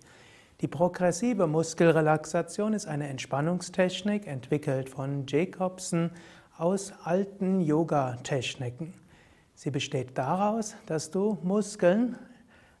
Die 0.62 0.66
progressive 0.66 1.46
Muskelrelaxation 1.46 2.72
ist 2.72 2.86
eine 2.86 3.08
Entspannungstechnik, 3.08 4.26
entwickelt 4.26 4.88
von 4.88 5.26
Jacobson 5.26 6.10
aus 6.56 6.94
alten 7.04 7.60
Yoga-Techniken. 7.60 8.94
Sie 9.54 9.70
besteht 9.70 10.16
daraus, 10.16 10.74
dass 10.86 11.10
du 11.10 11.36
Muskeln 11.42 12.16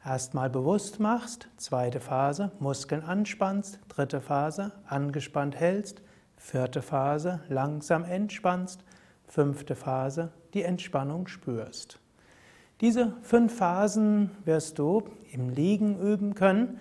erstmal 0.04 0.50
bewusst 0.50 1.00
machst, 1.00 1.48
zweite 1.56 2.00
Phase, 2.00 2.52
Muskeln 2.60 3.02
anspannst, 3.02 3.80
dritte 3.88 4.20
Phase, 4.20 4.72
angespannt 4.86 5.56
hältst, 5.56 6.02
vierte 6.36 6.82
Phase, 6.82 7.40
langsam 7.48 8.04
entspannst, 8.04 8.84
fünfte 9.26 9.74
Phase, 9.74 10.32
die 10.54 10.62
Entspannung 10.62 11.26
spürst. 11.26 12.00
Diese 12.80 13.12
fünf 13.22 13.56
Phasen 13.56 14.30
wirst 14.44 14.78
du 14.78 15.02
im 15.32 15.48
Liegen 15.48 15.98
üben 15.98 16.34
können, 16.34 16.78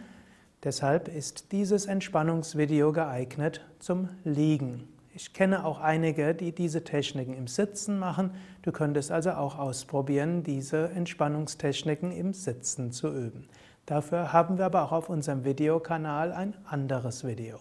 deshalb 0.63 1.07
ist 1.07 1.51
dieses 1.51 1.87
Entspannungsvideo 1.87 2.91
geeignet 2.91 3.65
zum 3.79 4.09
Liegen. 4.23 4.87
Ich 5.17 5.33
kenne 5.33 5.65
auch 5.65 5.79
einige, 5.79 6.35
die 6.35 6.51
diese 6.51 6.83
Techniken 6.83 7.33
im 7.33 7.47
Sitzen 7.47 7.97
machen. 7.97 8.29
Du 8.61 8.71
könntest 8.71 9.11
also 9.11 9.31
auch 9.31 9.57
ausprobieren, 9.57 10.43
diese 10.43 10.89
Entspannungstechniken 10.89 12.11
im 12.11 12.33
Sitzen 12.33 12.91
zu 12.91 13.07
üben. 13.07 13.49
Dafür 13.87 14.31
haben 14.31 14.59
wir 14.59 14.65
aber 14.65 14.83
auch 14.83 14.91
auf 14.91 15.09
unserem 15.09 15.43
Videokanal 15.43 16.33
ein 16.33 16.53
anderes 16.65 17.25
Video. 17.25 17.57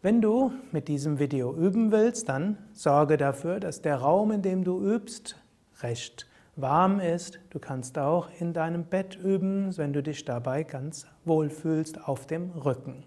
Wenn 0.00 0.22
du 0.22 0.52
mit 0.70 0.88
diesem 0.88 1.18
Video 1.18 1.54
üben 1.54 1.92
willst, 1.92 2.30
dann 2.30 2.56
sorge 2.72 3.18
dafür, 3.18 3.60
dass 3.60 3.82
der 3.82 3.96
Raum, 3.96 4.30
in 4.30 4.40
dem 4.40 4.64
du 4.64 4.82
übst, 4.82 5.38
recht 5.82 6.26
warm 6.56 6.98
ist. 6.98 7.40
Du 7.50 7.58
kannst 7.58 7.98
auch 7.98 8.30
in 8.40 8.54
deinem 8.54 8.84
Bett 8.84 9.16
üben, 9.16 9.76
wenn 9.76 9.92
du 9.92 10.02
dich 10.02 10.24
dabei 10.24 10.62
ganz 10.62 11.06
wohl 11.26 11.50
fühlst 11.50 12.02
auf 12.08 12.26
dem 12.26 12.52
Rücken. 12.52 13.04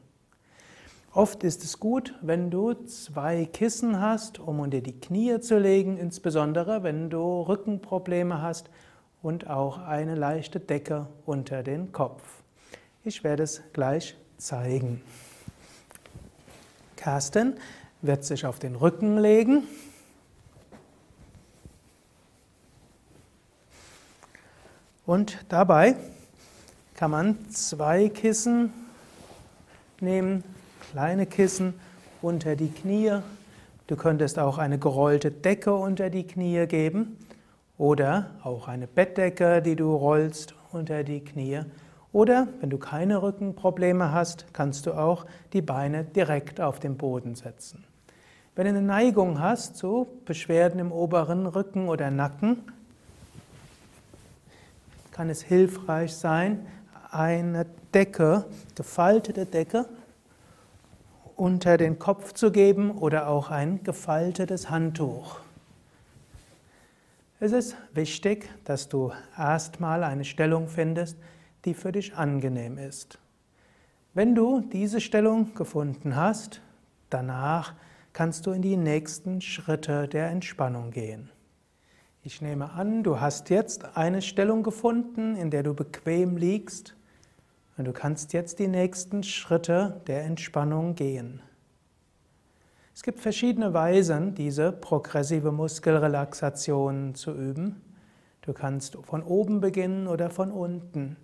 Oft 1.15 1.45
ist 1.45 1.63
es 1.63 1.79
gut, 1.79 2.13
wenn 2.21 2.51
du 2.51 2.73
zwei 2.73 3.45
Kissen 3.45 4.01
hast, 4.01 4.37
um 4.37 4.59
unter 4.59 4.81
die 4.81 4.99
Knie 4.99 5.39
zu 5.39 5.57
legen, 5.57 5.97
insbesondere 5.97 6.83
wenn 6.83 7.09
du 7.09 7.39
Rückenprobleme 7.43 8.41
hast 8.41 8.69
und 9.21 9.49
auch 9.49 9.77
eine 9.77 10.15
leichte 10.15 10.59
Decke 10.59 11.07
unter 11.25 11.63
den 11.63 11.93
Kopf. 11.93 12.21
Ich 13.05 13.23
werde 13.23 13.43
es 13.43 13.61
gleich 13.71 14.17
zeigen. 14.37 15.01
Carsten 16.97 17.55
wird 18.01 18.25
sich 18.25 18.45
auf 18.45 18.59
den 18.59 18.75
Rücken 18.75 19.17
legen. 19.17 19.63
Und 25.05 25.45
dabei 25.47 25.95
kann 26.93 27.11
man 27.11 27.49
zwei 27.51 28.09
Kissen 28.09 28.73
nehmen, 30.01 30.43
kleine 30.95 31.25
Kissen 31.25 31.73
unter 32.21 32.55
die 32.55 32.69
Knie. 32.69 33.19
Du 33.87 33.97
könntest 33.97 34.39
auch 34.39 34.57
eine 34.57 34.79
gerollte 34.79 35.29
Decke 35.29 35.73
unter 35.73 36.09
die 36.09 36.25
Knie 36.25 36.67
geben 36.67 37.17
oder 37.77 38.27
auch 38.43 38.69
eine 38.69 38.87
Bettdecke, 38.87 39.61
die 39.61 39.75
du 39.75 39.93
rollst 39.93 40.55
unter 40.71 41.03
die 41.03 41.19
Knie. 41.19 41.63
Oder 42.13 42.47
wenn 42.61 42.69
du 42.69 42.77
keine 42.77 43.21
Rückenprobleme 43.21 44.13
hast, 44.13 44.45
kannst 44.53 44.85
du 44.85 44.93
auch 44.93 45.25
die 45.51 45.61
Beine 45.61 46.05
direkt 46.05 46.61
auf 46.61 46.79
den 46.79 46.95
Boden 46.95 47.35
setzen. 47.35 47.83
Wenn 48.55 48.63
du 48.63 48.69
eine 48.69 48.81
Neigung 48.81 49.41
hast 49.41 49.75
zu 49.75 50.07
Beschwerden 50.23 50.79
im 50.79 50.93
oberen 50.93 51.45
Rücken 51.45 51.89
oder 51.89 52.09
Nacken, 52.09 52.61
kann 55.11 55.29
es 55.29 55.41
hilfreich 55.41 56.15
sein, 56.15 56.65
eine 57.11 57.65
Decke, 57.93 58.45
gefaltete 58.75 59.45
Decke 59.45 59.87
unter 61.35 61.77
den 61.77 61.99
Kopf 61.99 62.33
zu 62.33 62.51
geben 62.51 62.91
oder 62.91 63.27
auch 63.27 63.51
ein 63.51 63.83
gefaltetes 63.83 64.69
Handtuch. 64.69 65.39
Es 67.39 67.51
ist 67.51 67.75
wichtig, 67.93 68.49
dass 68.63 68.87
du 68.87 69.11
erstmal 69.37 70.03
eine 70.03 70.23
Stellung 70.23 70.67
findest, 70.67 71.17
die 71.65 71.73
für 71.73 71.91
dich 71.91 72.15
angenehm 72.15 72.77
ist. 72.77 73.19
Wenn 74.13 74.33
du 74.33 74.61
diese 74.61 75.01
Stellung 75.01 75.53
gefunden 75.53 76.15
hast, 76.15 76.61
danach 77.09 77.73
kannst 78.13 78.45
du 78.45 78.51
in 78.51 78.61
die 78.61 78.77
nächsten 78.77 79.41
Schritte 79.41 80.07
der 80.07 80.29
Entspannung 80.29 80.91
gehen. 80.91 81.29
Ich 82.23 82.41
nehme 82.41 82.71
an, 82.71 83.03
du 83.03 83.19
hast 83.19 83.49
jetzt 83.49 83.97
eine 83.97 84.21
Stellung 84.21 84.63
gefunden, 84.63 85.35
in 85.35 85.51
der 85.51 85.63
du 85.63 85.73
bequem 85.73 86.37
liegst 86.37 86.95
und 87.77 87.85
du 87.85 87.93
kannst 87.93 88.33
jetzt 88.33 88.59
die 88.59 88.67
nächsten 88.67 89.23
Schritte 89.23 90.01
der 90.07 90.23
Entspannung 90.23 90.95
gehen. 90.95 91.41
Es 92.93 93.03
gibt 93.03 93.19
verschiedene 93.19 93.73
Weisen, 93.73 94.35
diese 94.35 94.71
progressive 94.71 95.51
Muskelrelaxation 95.51 97.13
zu 97.13 97.31
üben. 97.31 97.81
Du 98.41 98.53
kannst 98.53 98.95
von 99.03 99.21
oben 99.21 99.59
beginnen 99.59 100.07
oder 100.07 100.29
von 100.29 100.51
unten. 100.51 101.17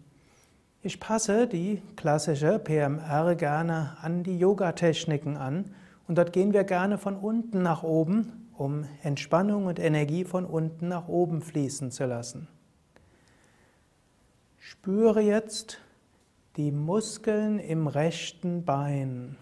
Ich 0.83 0.99
passe 0.99 1.47
die 1.47 1.81
klassische 1.95 2.59
PMR 2.59 3.35
gerne 3.35 3.95
an 4.01 4.23
die 4.23 4.37
Yoga-Techniken 4.37 5.37
an 5.37 5.73
und 6.07 6.17
dort 6.17 6.33
gehen 6.33 6.51
wir 6.51 6.65
gerne 6.65 6.97
von 6.97 7.15
unten 7.15 7.61
nach 7.61 7.83
oben, 7.83 8.49
um 8.57 8.85
Entspannung 9.01 9.67
und 9.67 9.79
Energie 9.79 10.25
von 10.25 10.45
unten 10.45 10.89
nach 10.89 11.07
oben 11.07 11.41
fließen 11.41 11.91
zu 11.91 12.05
lassen. 12.05 12.47
Spüre 14.57 15.21
jetzt 15.21 15.79
die 16.57 16.71
Muskeln 16.71 17.59
im 17.59 17.87
rechten 17.87 18.65
Bein. 18.65 19.37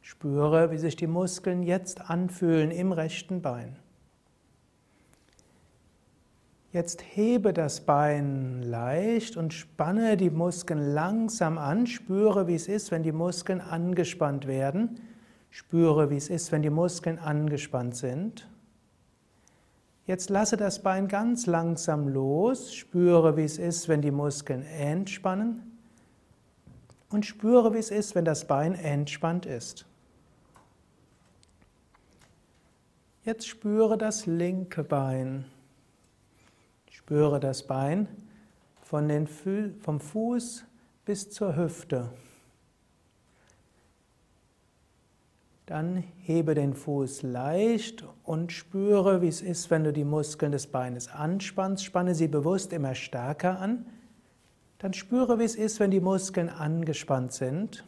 Spüre, 0.00 0.70
wie 0.70 0.78
sich 0.78 0.96
die 0.96 1.06
Muskeln 1.06 1.62
jetzt 1.62 2.10
anfühlen 2.10 2.70
im 2.70 2.92
rechten 2.92 3.42
Bein. 3.42 3.76
Jetzt 6.72 7.04
hebe 7.14 7.52
das 7.52 7.82
Bein 7.82 8.62
leicht 8.62 9.36
und 9.36 9.54
spanne 9.54 10.16
die 10.16 10.30
Muskeln 10.30 10.92
langsam 10.92 11.56
an. 11.56 11.86
Spüre, 11.86 12.48
wie 12.48 12.54
es 12.54 12.68
ist, 12.68 12.90
wenn 12.90 13.02
die 13.02 13.12
Muskeln 13.12 13.60
angespannt 13.60 14.46
werden. 14.46 15.00
Spüre, 15.50 16.10
wie 16.10 16.16
es 16.16 16.30
ist, 16.30 16.50
wenn 16.52 16.62
die 16.62 16.70
Muskeln 16.70 17.18
angespannt 17.18 17.96
sind. 17.96 18.48
Jetzt 20.06 20.30
lasse 20.30 20.56
das 20.56 20.82
Bein 20.82 21.06
ganz 21.06 21.46
langsam 21.46 22.08
los. 22.08 22.74
Spüre, 22.74 23.36
wie 23.36 23.44
es 23.44 23.58
ist, 23.58 23.88
wenn 23.88 24.02
die 24.02 24.10
Muskeln 24.10 24.62
entspannen 24.62 25.73
und 27.14 27.24
spüre, 27.24 27.72
wie 27.72 27.78
es 27.78 27.92
ist, 27.92 28.14
wenn 28.14 28.24
das 28.24 28.46
Bein 28.46 28.74
entspannt 28.74 29.46
ist. 29.46 29.86
Jetzt 33.24 33.46
spüre 33.46 33.96
das 33.96 34.26
linke 34.26 34.82
Bein. 34.82 35.44
Spüre 36.90 37.38
das 37.38 37.66
Bein 37.66 38.08
von 38.82 39.08
den 39.08 39.26
Fü 39.26 39.72
vom 39.80 40.00
Fuß 40.00 40.64
bis 41.04 41.30
zur 41.30 41.56
Hüfte. 41.56 42.10
Dann 45.66 46.04
hebe 46.18 46.54
den 46.54 46.74
Fuß 46.74 47.22
leicht 47.22 48.04
und 48.24 48.52
spüre, 48.52 49.22
wie 49.22 49.28
es 49.28 49.40
ist, 49.40 49.70
wenn 49.70 49.84
du 49.84 49.92
die 49.92 50.04
Muskeln 50.04 50.52
des 50.52 50.66
Beines 50.66 51.08
anspannst. 51.08 51.84
Spanne 51.84 52.14
sie 52.14 52.28
bewusst 52.28 52.72
immer 52.72 52.94
stärker 52.94 53.60
an. 53.60 53.86
Dann 54.78 54.92
spüre, 54.92 55.38
wie 55.38 55.44
es 55.44 55.54
ist, 55.54 55.80
wenn 55.80 55.90
die 55.90 56.00
Muskeln 56.00 56.48
angespannt 56.48 57.32
sind. 57.32 57.84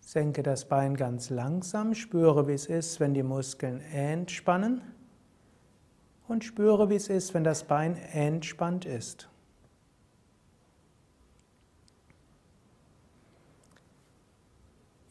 Senke 0.00 0.42
das 0.42 0.66
Bein 0.66 0.96
ganz 0.96 1.30
langsam, 1.30 1.94
spüre, 1.94 2.46
wie 2.46 2.52
es 2.52 2.66
ist, 2.66 3.00
wenn 3.00 3.14
die 3.14 3.22
Muskeln 3.22 3.80
entspannen. 3.80 4.82
Und 6.28 6.44
spüre, 6.44 6.88
wie 6.90 6.96
es 6.96 7.08
ist, 7.08 7.34
wenn 7.34 7.44
das 7.44 7.64
Bein 7.64 7.96
entspannt 7.96 8.84
ist. 8.84 9.28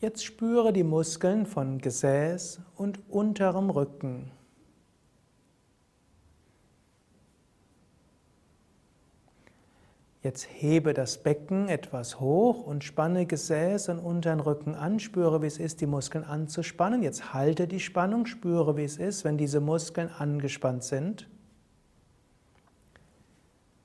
Jetzt 0.03 0.25
spüre 0.25 0.73
die 0.73 0.83
Muskeln 0.83 1.45
von 1.45 1.77
Gesäß 1.77 2.59
und 2.75 2.99
unterem 3.09 3.69
Rücken. 3.69 4.31
Jetzt 10.23 10.47
hebe 10.49 10.93
das 10.93 11.17
Becken 11.17 11.67
etwas 11.67 12.21
hoch 12.21 12.65
und 12.65 12.85
spanne 12.85 13.25
Gesäß 13.25 13.89
und 13.89 13.99
unteren 13.99 14.39
Rücken 14.39 14.73
an. 14.73 15.01
Spüre, 15.01 15.41
wie 15.41 15.47
es 15.47 15.59
ist, 15.59 15.81
die 15.81 15.85
Muskeln 15.85 16.23
anzuspannen. 16.23 17.03
Jetzt 17.03 17.33
halte 17.33 17.67
die 17.67 17.81
Spannung. 17.81 18.25
Spüre, 18.25 18.77
wie 18.77 18.85
es 18.85 18.97
ist, 18.97 19.25
wenn 19.25 19.37
diese 19.37 19.59
Muskeln 19.59 20.09
angespannt 20.09 20.85
sind. 20.85 21.27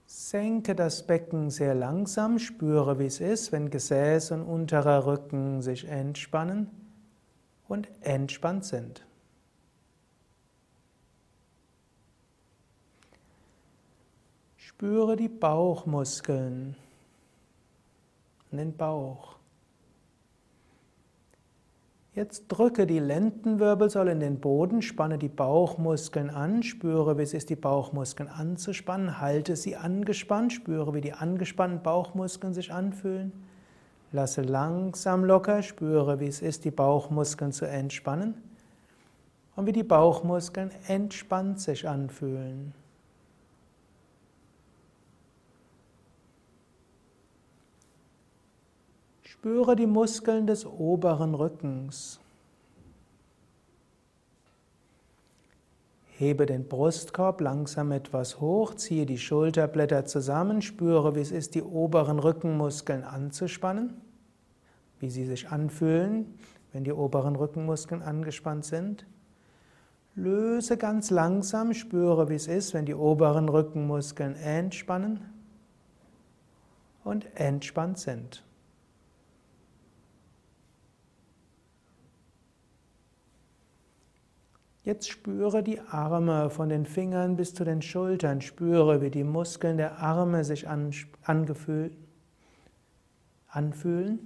Senke 0.07 0.77
das 0.77 1.07
Becken 1.09 1.51
sehr 1.51 1.75
langsam, 1.75 2.39
spüre, 2.39 2.99
wie 2.99 3.07
es 3.07 3.19
ist, 3.19 3.51
wenn 3.51 3.71
Gesäß 3.71 4.31
und 4.31 4.43
unterer 4.43 5.07
Rücken 5.07 5.61
sich 5.61 5.89
entspannen 5.89 6.69
und 7.67 7.89
entspannt 8.03 8.65
sind. 8.65 9.08
Spüre 14.79 15.17
die 15.17 15.29
Bauchmuskeln 15.29 16.77
und 18.53 18.59
den 18.59 18.77
Bauch. 18.77 19.35
Jetzt 22.15 22.45
drücke 22.47 22.87
die 22.87 23.01
Lendenwirbelsäule 23.01 24.13
in 24.13 24.21
den 24.21 24.39
Boden, 24.39 24.81
spanne 24.81 25.19
die 25.19 25.29
Bauchmuskeln 25.29 26.31
an, 26.31 26.63
spüre, 26.63 27.19
wie 27.19 27.23
es 27.23 27.35
ist, 27.35 27.51
die 27.51 27.57
Bauchmuskeln 27.57 28.29
anzuspannen, 28.29 29.21
halte 29.21 29.57
sie 29.57 29.75
angespannt, 29.75 30.53
spüre, 30.53 30.95
wie 30.95 31.01
die 31.01 31.13
angespannten 31.13 31.83
Bauchmuskeln 31.83 32.55
sich 32.55 32.73
anfühlen. 32.73 33.33
Lasse 34.13 34.43
langsam 34.43 35.25
locker, 35.25 35.65
spüre, 35.65 36.21
wie 36.21 36.29
es 36.29 36.41
ist, 36.41 36.65
die 36.65 36.71
Bauchmuskeln 36.71 37.51
zu 37.51 37.65
entspannen 37.65 38.35
und 39.57 39.67
wie 39.67 39.73
die 39.73 39.83
Bauchmuskeln 39.83 40.71
entspannt 40.87 41.59
sich 41.59 41.89
anfühlen. 41.89 42.75
Spüre 49.39 49.77
die 49.77 49.87
Muskeln 49.87 50.49
des 50.49 50.67
oberen 50.67 51.37
Rückens. 51.37 52.19
Hebe 56.09 56.45
den 56.45 56.67
Brustkorb 56.67 57.41
langsam 57.41 57.93
etwas 57.93 58.41
hoch, 58.41 58.75
ziehe 58.75 59.07
die 59.07 59.17
Schulterblätter 59.17 60.07
zusammen, 60.07 60.61
spüre, 60.61 61.15
wie 61.15 61.21
es 61.21 61.31
ist, 61.31 61.55
die 61.55 61.63
oberen 61.63 62.19
Rückenmuskeln 62.19 63.05
anzuspannen, 63.05 63.95
wie 64.99 65.09
sie 65.09 65.25
sich 65.25 65.51
anfühlen, 65.51 66.35
wenn 66.73 66.83
die 66.83 66.93
oberen 66.93 67.37
Rückenmuskeln 67.37 68.03
angespannt 68.03 68.65
sind. 68.65 69.07
Löse 70.17 70.77
ganz 70.77 71.11
langsam, 71.11 71.75
spüre, 71.75 72.29
wie 72.29 72.35
es 72.35 72.49
ist, 72.49 72.75
wenn 72.75 72.87
die 72.87 72.97
oberen 72.97 73.49
Rückenmuskeln 73.49 74.35
entspannen 74.35 75.21
und 77.05 77.25
entspannt 77.37 78.01
sind. 78.01 78.43
Jetzt 84.89 85.11
spüre 85.11 85.63
die 85.63 85.81
Arme 85.81 86.49
von 86.49 86.71
den 86.71 86.87
Fingern 86.87 87.37
bis 87.37 87.53
zu 87.53 87.63
den 87.63 87.83
Schultern. 87.83 88.41
Spüre, 88.41 89.03
wie 89.03 89.11
die 89.11 89.23
Muskeln 89.23 89.77
der 89.77 89.99
Arme 89.99 90.45
sich 90.45 90.67
angefühlt, 90.67 91.93
anfühlen. 93.49 94.19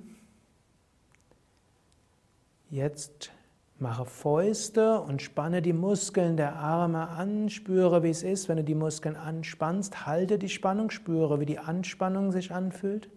Jetzt 2.70 3.32
mache 3.80 4.04
Fäuste 4.04 5.00
und 5.00 5.20
spanne 5.20 5.62
die 5.62 5.72
Muskeln 5.72 6.36
der 6.36 6.54
Arme 6.54 7.08
an. 7.08 7.48
Spüre, 7.48 8.04
wie 8.04 8.10
es 8.10 8.22
ist, 8.22 8.48
wenn 8.48 8.58
du 8.58 8.62
die 8.62 8.76
Muskeln 8.76 9.16
anspannst. 9.16 10.06
Halte 10.06 10.38
die 10.38 10.48
Spannung, 10.48 10.90
spüre, 10.90 11.40
wie 11.40 11.46
die 11.46 11.58
Anspannung 11.58 12.30
sich 12.30 12.52
anfühlt. 12.52 13.10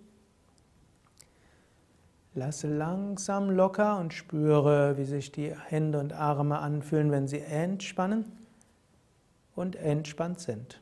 Lasse 2.38 2.68
langsam 2.68 3.50
locker 3.50 3.98
und 3.98 4.14
spüre, 4.14 4.98
wie 4.98 5.06
sich 5.06 5.32
die 5.32 5.56
Hände 5.56 6.00
und 6.00 6.12
Arme 6.12 6.60
anfühlen, 6.60 7.10
wenn 7.10 7.30
sie 7.30 7.40
entspannen 7.40 8.26
und 9.56 9.78
entspannt 9.78 10.42
sind. 10.42 10.82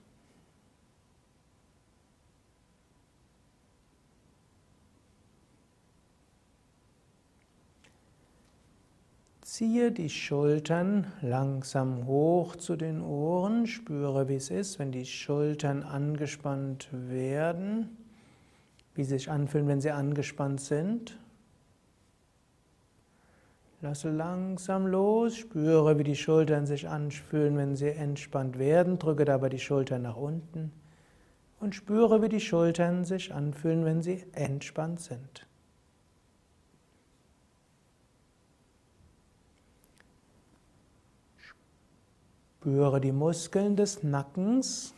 Ziehe 9.41 9.91
die 9.91 10.09
Schultern 10.09 11.05
langsam 11.21 12.07
hoch 12.07 12.55
zu 12.55 12.75
den 12.75 13.03
Ohren, 13.03 13.67
spüre, 13.67 14.27
wie 14.27 14.37
es 14.37 14.49
ist, 14.49 14.79
wenn 14.79 14.91
die 14.91 15.05
Schultern 15.05 15.83
angespannt 15.83 16.89
werden, 16.91 17.95
wie 18.95 19.03
sie 19.03 19.11
sich 19.11 19.29
anfühlen, 19.29 19.67
wenn 19.67 19.81
sie 19.81 19.91
angespannt 19.91 20.59
sind. 20.59 21.19
Lasse 23.83 24.11
langsam 24.11 24.87
los, 24.87 25.35
spüre, 25.35 25.99
wie 25.99 26.05
die 26.05 26.15
Schultern 26.15 26.65
sich 26.65 26.87
anfühlen, 26.87 27.57
wenn 27.57 27.75
sie 27.75 27.89
entspannt 27.89 28.57
werden, 28.57 28.97
drücke 28.97 29.25
dabei 29.25 29.49
die 29.49 29.59
Schultern 29.59 30.03
nach 30.03 30.15
unten 30.15 30.71
und 31.59 31.75
spüre, 31.75 32.21
wie 32.21 32.29
die 32.29 32.39
Schultern 32.39 33.03
sich 33.03 33.33
anfühlen, 33.33 33.83
wenn 33.83 34.01
sie 34.01 34.23
entspannt 34.31 35.01
sind. 35.01 35.45
Spüre 42.61 43.01
die 43.01 43.11
Muskeln 43.11 43.75
des 43.75 44.01
Nackens 44.01 44.95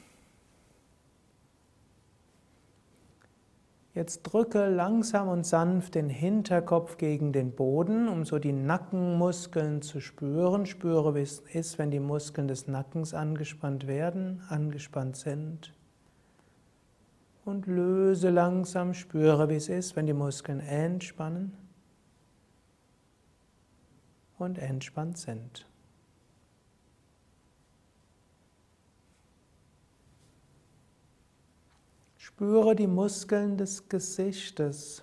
Jetzt 3.95 4.23
drücke 4.23 4.67
langsam 4.67 5.29
und 5.29 5.45
sanft 5.45 5.95
den 5.95 6.09
Hinterkopf 6.09 6.97
gegen 6.97 7.31
den 7.31 7.53
Boden, 7.53 8.09
um 8.09 8.25
so 8.25 8.39
die 8.39 8.51
Nackenmuskeln 8.51 9.81
zu 9.81 10.01
spüren. 10.01 10.65
Spüre, 10.65 11.15
wie 11.15 11.21
es 11.21 11.39
ist, 11.39 11.77
wenn 11.79 11.91
die 11.91 12.01
Muskeln 12.01 12.49
des 12.49 12.67
Nackens 12.67 13.13
angespannt 13.13 13.87
werden, 13.87 14.43
angespannt 14.49 15.15
sind. 15.15 15.73
Und 17.45 17.67
löse 17.67 18.31
langsam, 18.31 18.93
spüre, 18.93 19.47
wie 19.47 19.55
es 19.55 19.69
ist, 19.69 19.95
wenn 19.95 20.07
die 20.07 20.13
Muskeln 20.13 20.59
entspannen 20.59 21.53
und 24.37 24.57
entspannt 24.57 25.17
sind. 25.17 25.65
Spüre 32.35 32.75
die 32.75 32.87
Muskeln 32.87 33.55
des 33.55 33.87
Gesichtes, 33.87 35.01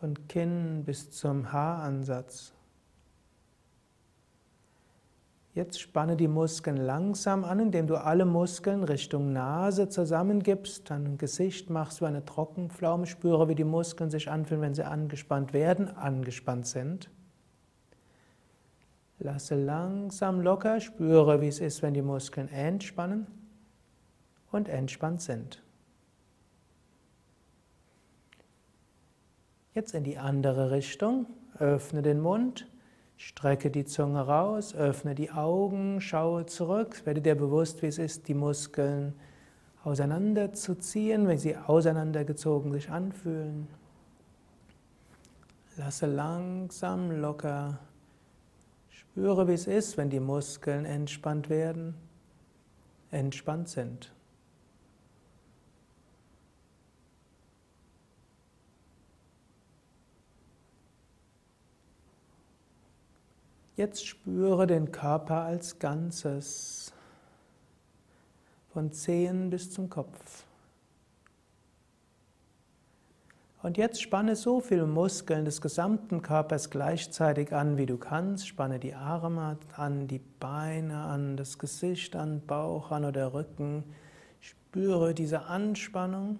von 0.00 0.26
Kinn 0.26 0.82
bis 0.84 1.12
zum 1.12 1.52
Haaransatz. 1.52 2.52
Jetzt 5.54 5.80
spanne 5.80 6.16
die 6.16 6.26
Muskeln 6.26 6.76
langsam 6.76 7.44
an, 7.44 7.60
indem 7.60 7.86
du 7.86 7.94
alle 7.94 8.24
Muskeln 8.24 8.82
Richtung 8.82 9.32
Nase 9.32 9.88
zusammengibst. 9.88 10.90
Dann 10.90 11.06
im 11.06 11.18
Gesicht 11.18 11.70
machst 11.70 12.00
du 12.00 12.04
eine 12.04 12.24
Trockenpflaume. 12.24 13.06
Spüre, 13.06 13.48
wie 13.48 13.54
die 13.54 13.62
Muskeln 13.62 14.10
sich 14.10 14.28
anfühlen, 14.28 14.62
wenn 14.62 14.74
sie 14.74 14.84
angespannt 14.84 15.52
werden, 15.52 15.88
angespannt 15.88 16.66
sind. 16.66 17.10
Lasse 19.20 19.54
langsam 19.54 20.40
locker. 20.40 20.80
Spüre, 20.80 21.40
wie 21.40 21.48
es 21.48 21.60
ist, 21.60 21.80
wenn 21.80 21.94
die 21.94 22.02
Muskeln 22.02 22.48
entspannen 22.48 23.28
und 24.50 24.68
entspannt 24.68 25.22
sind. 25.22 25.62
Jetzt 29.74 29.94
in 29.94 30.04
die 30.04 30.18
andere 30.18 30.70
Richtung. 30.70 31.26
Öffne 31.58 32.02
den 32.02 32.20
Mund, 32.20 32.66
strecke 33.16 33.70
die 33.70 33.84
Zunge 33.84 34.20
raus, 34.20 34.74
öffne 34.74 35.14
die 35.14 35.30
Augen, 35.30 36.00
schaue 36.00 36.46
zurück. 36.46 37.02
Werde 37.04 37.20
dir 37.20 37.34
bewusst, 37.34 37.82
wie 37.82 37.86
es 37.86 37.98
ist, 37.98 38.28
die 38.28 38.34
Muskeln 38.34 39.14
auseinanderzuziehen, 39.84 41.28
wenn 41.28 41.38
sie 41.38 41.56
auseinandergezogen 41.56 42.72
sich 42.72 42.90
anfühlen. 42.90 43.68
Lasse 45.76 46.06
langsam 46.06 47.10
locker. 47.10 47.78
Spüre, 48.90 49.48
wie 49.48 49.54
es 49.54 49.66
ist, 49.66 49.96
wenn 49.96 50.10
die 50.10 50.20
Muskeln 50.20 50.84
entspannt 50.84 51.48
werden, 51.48 51.94
entspannt 53.10 53.68
sind. 53.68 54.12
Jetzt 63.80 64.06
spüre 64.06 64.66
den 64.66 64.92
Körper 64.92 65.36
als 65.36 65.78
Ganzes, 65.78 66.92
von 68.74 68.92
Zehen 68.92 69.48
bis 69.48 69.72
zum 69.72 69.88
Kopf. 69.88 70.44
Und 73.62 73.78
jetzt 73.78 74.02
spanne 74.02 74.36
so 74.36 74.60
viele 74.60 74.86
Muskeln 74.86 75.46
des 75.46 75.62
gesamten 75.62 76.20
Körpers 76.20 76.68
gleichzeitig 76.68 77.54
an, 77.54 77.78
wie 77.78 77.86
du 77.86 77.96
kannst. 77.96 78.46
Spanne 78.46 78.80
die 78.80 78.92
Arme 78.92 79.56
an, 79.74 80.08
die 80.08 80.20
Beine 80.38 80.98
an, 80.98 81.38
das 81.38 81.58
Gesicht 81.58 82.16
an, 82.16 82.42
Bauch 82.46 82.90
an 82.90 83.06
oder 83.06 83.32
Rücken. 83.32 83.84
Spüre 84.40 85.14
diese 85.14 85.44
Anspannung. 85.44 86.38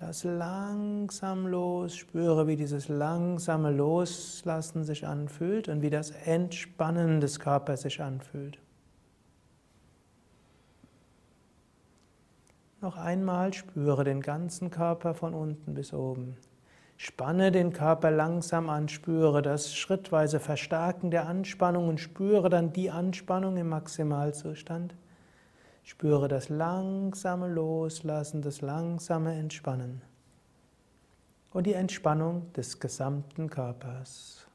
Lass 0.00 0.22
langsam 0.22 1.46
los, 1.48 1.96
spüre, 1.96 2.46
wie 2.46 2.54
dieses 2.54 2.88
langsame 2.88 3.72
Loslassen 3.72 4.84
sich 4.84 5.06
anfühlt 5.06 5.68
und 5.68 5.82
wie 5.82 5.90
das 5.90 6.10
Entspannen 6.10 7.20
des 7.20 7.40
Körpers 7.40 7.82
sich 7.82 8.00
anfühlt. 8.00 8.58
Noch 12.80 12.96
einmal 12.96 13.52
spüre 13.52 14.04
den 14.04 14.20
ganzen 14.20 14.70
Körper 14.70 15.14
von 15.14 15.34
unten 15.34 15.74
bis 15.74 15.92
oben. 15.92 16.36
Spanne 16.96 17.50
den 17.50 17.72
Körper 17.72 18.12
langsam 18.12 18.70
an, 18.70 18.88
spüre 18.88 19.42
das 19.42 19.74
schrittweise 19.74 20.38
Verstärken 20.38 21.10
der 21.10 21.26
Anspannung 21.26 21.88
und 21.88 21.98
spüre 21.98 22.50
dann 22.50 22.72
die 22.72 22.90
Anspannung 22.90 23.56
im 23.56 23.68
Maximalzustand. 23.68 24.94
Spüre 25.88 26.28
das 26.28 26.50
langsame 26.50 27.48
Loslassen, 27.48 28.42
das 28.42 28.60
langsame 28.60 29.34
Entspannen 29.38 30.02
und 31.50 31.66
die 31.66 31.72
Entspannung 31.72 32.52
des 32.52 32.78
gesamten 32.78 33.48
Körpers. 33.48 34.46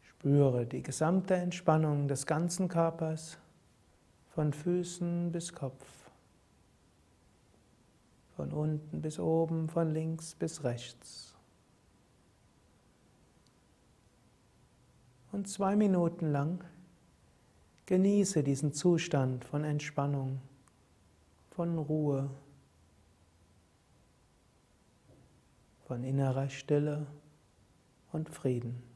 Spüre 0.00 0.64
die 0.64 0.82
gesamte 0.82 1.34
Entspannung 1.34 2.08
des 2.08 2.24
ganzen 2.24 2.68
Körpers 2.68 3.36
von 4.30 4.54
Füßen 4.54 5.30
bis 5.30 5.52
Kopf, 5.52 5.84
von 8.36 8.52
unten 8.52 9.02
bis 9.02 9.20
oben, 9.20 9.68
von 9.68 9.92
links 9.92 10.34
bis 10.34 10.64
rechts. 10.64 11.34
Und 15.30 15.46
zwei 15.46 15.76
Minuten 15.76 16.32
lang 16.32 16.64
genieße 17.86 18.42
diesen 18.42 18.72
Zustand 18.72 19.44
von 19.44 19.64
Entspannung, 19.64 20.40
von 21.50 21.78
Ruhe, 21.78 22.30
von 25.86 26.02
innerer 26.02 26.48
Stille 26.48 27.06
und 28.12 28.30
Frieden. 28.30 28.93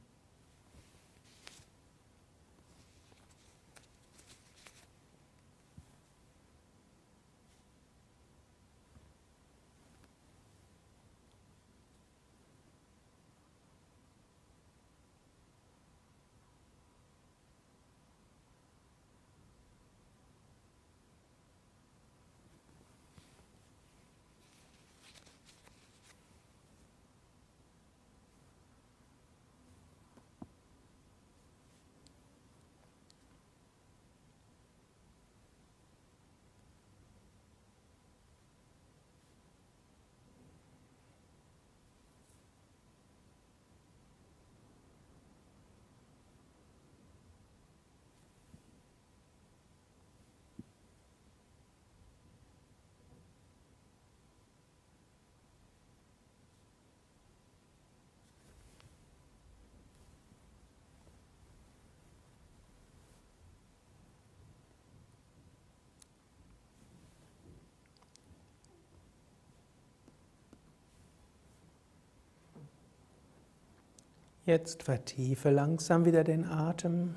Jetzt 74.48 74.82
vertiefe 74.82 75.50
langsam 75.50 76.06
wieder 76.06 76.24
den 76.24 76.46
Atem. 76.46 77.16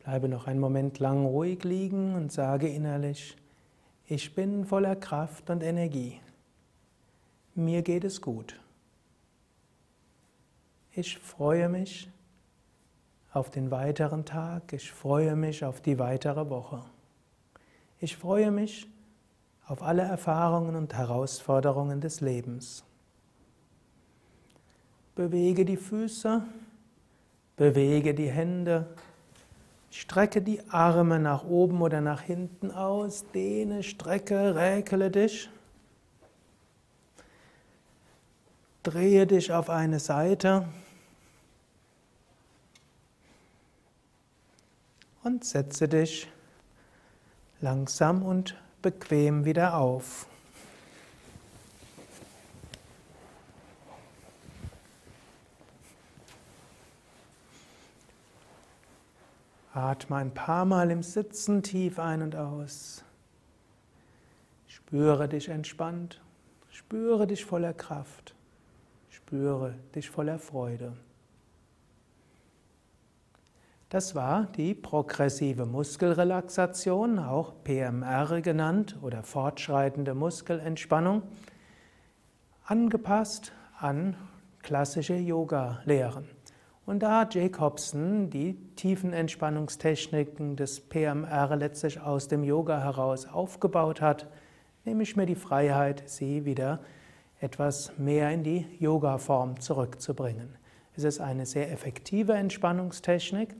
Bleibe 0.00 0.28
noch 0.28 0.46
einen 0.46 0.60
Moment 0.60 0.98
lang 0.98 1.24
ruhig 1.24 1.64
liegen 1.64 2.14
und 2.14 2.30
sage 2.30 2.68
innerlich, 2.68 3.38
ich 4.04 4.34
bin 4.34 4.66
voller 4.66 4.96
Kraft 4.96 5.48
und 5.48 5.62
Energie. 5.62 6.20
Mir 7.54 7.80
geht 7.80 8.04
es 8.04 8.20
gut. 8.20 8.60
Ich 10.92 11.18
freue 11.18 11.70
mich 11.70 12.10
auf 13.32 13.48
den 13.48 13.70
weiteren 13.70 14.26
Tag, 14.26 14.74
ich 14.74 14.92
freue 14.92 15.36
mich 15.36 15.64
auf 15.64 15.80
die 15.80 15.98
weitere 15.98 16.50
Woche. 16.50 16.84
Ich 17.98 18.18
freue 18.18 18.50
mich 18.50 18.86
auf 19.66 19.82
alle 19.82 20.02
Erfahrungen 20.02 20.76
und 20.76 20.92
Herausforderungen 20.92 22.02
des 22.02 22.20
Lebens. 22.20 22.85
Bewege 25.16 25.64
die 25.64 25.78
Füße, 25.78 26.42
bewege 27.56 28.12
die 28.12 28.30
Hände, 28.30 28.86
strecke 29.90 30.42
die 30.42 30.60
Arme 30.68 31.18
nach 31.18 31.42
oben 31.42 31.80
oder 31.80 32.02
nach 32.02 32.20
hinten 32.20 32.70
aus, 32.70 33.24
dehne, 33.32 33.82
strecke, 33.82 34.54
räkele 34.54 35.10
dich. 35.10 35.48
Drehe 38.82 39.26
dich 39.26 39.52
auf 39.52 39.70
eine 39.70 40.00
Seite 40.00 40.68
und 45.24 45.46
setze 45.46 45.88
dich 45.88 46.28
langsam 47.62 48.22
und 48.22 48.54
bequem 48.82 49.46
wieder 49.46 49.78
auf. 49.78 50.28
Atme 59.76 60.16
ein 60.16 60.32
paar 60.32 60.64
Mal 60.64 60.90
im 60.90 61.02
Sitzen 61.02 61.62
tief 61.62 61.98
ein 61.98 62.22
und 62.22 62.34
aus. 62.34 63.04
Spüre 64.66 65.28
dich 65.28 65.50
entspannt, 65.50 66.22
spüre 66.70 67.26
dich 67.26 67.44
voller 67.44 67.74
Kraft, 67.74 68.34
spüre 69.10 69.74
dich 69.94 70.08
voller 70.08 70.38
Freude. 70.38 70.94
Das 73.90 74.14
war 74.14 74.46
die 74.46 74.74
progressive 74.74 75.66
Muskelrelaxation, 75.66 77.18
auch 77.18 77.52
PMR 77.62 78.40
genannt 78.40 78.96
oder 79.02 79.22
fortschreitende 79.22 80.14
Muskelentspannung, 80.14 81.22
angepasst 82.64 83.52
an 83.78 84.16
klassische 84.62 85.16
Yoga-Lehren. 85.16 86.35
Und 86.86 87.00
da 87.00 87.22
hat 87.22 87.34
Jacobson 87.34 88.30
die 88.30 88.54
tiefen 88.76 89.12
Entspannungstechniken 89.12 90.54
des 90.54 90.78
PMR 90.78 91.56
letztlich 91.56 92.00
aus 92.00 92.28
dem 92.28 92.44
Yoga 92.44 92.80
heraus 92.80 93.26
aufgebaut 93.26 94.00
hat, 94.00 94.28
nehme 94.84 95.02
ich 95.02 95.16
mir 95.16 95.26
die 95.26 95.34
Freiheit, 95.34 96.04
sie 96.06 96.44
wieder 96.44 96.78
etwas 97.40 97.98
mehr 97.98 98.30
in 98.30 98.44
die 98.44 98.66
Yoga-Form 98.78 99.58
zurückzubringen. 99.58 100.48
Es 100.96 101.02
ist 101.02 101.20
eine 101.20 101.44
sehr 101.44 101.72
effektive 101.72 102.34
Entspannungstechnik, 102.34 103.56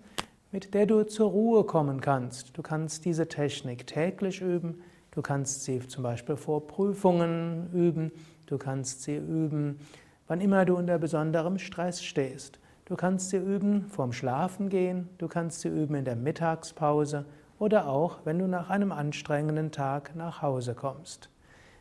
mit 0.53 0.73
der 0.73 0.87
du 0.87 1.03
zur 1.03 1.29
Ruhe 1.29 1.65
kommen 1.65 2.01
kannst. 2.01 2.57
Du 2.57 2.63
kannst 2.63 3.05
diese 3.05 3.27
Technik 3.27 3.89
täglich 3.89 4.41
üben, 4.41 4.83
du 5.11 5.21
kannst 5.21 5.65
sie 5.65 5.81
zum 5.89 6.05
Beispiel 6.05 6.37
vor 6.37 6.69
Prüfungen 6.69 7.71
üben, 7.73 8.13
du 8.47 8.57
kannst 8.57 9.03
sie 9.03 9.17
üben, 9.17 9.81
wann 10.29 10.41
immer 10.41 10.65
du 10.65 10.77
unter 10.77 10.97
besonderem 10.99 11.59
Stress 11.59 12.05
stehst. 12.05 12.61
Du 12.89 12.95
kannst 12.95 13.31
sie 13.31 13.39
üben 13.39 13.89
vorm 13.89 14.13
Schlafengehen, 14.13 15.09
du 15.19 15.27
kannst 15.27 15.61
sie 15.61 15.69
üben 15.69 15.97
in 15.97 16.05
der 16.05 16.15
Mittagspause 16.15 17.25
oder 17.59 17.89
auch, 17.89 18.21
wenn 18.23 18.39
du 18.39 18.47
nach 18.47 18.71
einem 18.71 18.93
anstrengenden 18.93 19.73
Tag 19.73 20.15
nach 20.15 20.41
Hause 20.41 20.75
kommst. 20.75 21.29